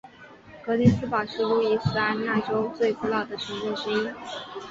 [0.65, 4.09] 格林斯堡是路易斯安那州最古老的城镇之一。